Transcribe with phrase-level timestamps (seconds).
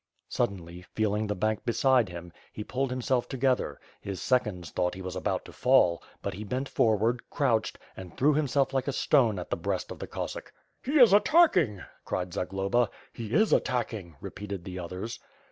[0.29, 5.15] Suddenly, feeling the bank beside him, ne pulled himself together; his seconds thought he was
[5.15, 9.51] about to fall; but he bent forward, crouched, and threw himself like a stone at
[9.51, 10.51] the brea»t of the Cossack.
[10.83, 12.89] "He is attacking/^ cried Zagloba.
[13.13, 15.19] "He is attacking/^ repeated the others.